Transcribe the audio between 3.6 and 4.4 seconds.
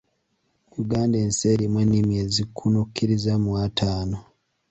ataano.